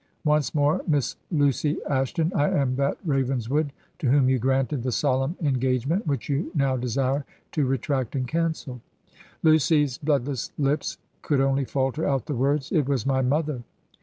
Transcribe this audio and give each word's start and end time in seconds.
Once 0.25 0.55
more. 0.55 0.81
Miss 0.87 1.15
Lucy 1.29 1.77
Ashton, 1.87 2.31
I 2.33 2.49
am 2.49 2.75
that 2.77 2.97
Ravenswood 3.05 3.71
to 3.99 4.09
whom 4.09 4.29
you 4.29 4.39
granted 4.39 4.81
the 4.81 4.91
solemn 4.91 5.37
en 5.39 5.57
gagement 5.59 6.07
which 6.07 6.27
you 6.27 6.49
now 6.55 6.75
desire 6.75 7.23
to 7.51 7.67
retract 7.67 8.15
and 8.15 8.27
caned.' 8.27 8.81
Lucy's 9.43 9.99
bloodless 9.99 10.51
lips 10.57 10.97
could 11.21 11.39
only 11.39 11.65
falter 11.65 12.03
out 12.03 12.25
the 12.25 12.33
words, 12.33 12.71
'It 12.71 12.89
was 12.89 13.05
my 13.05 13.21
mother.' 13.21 13.61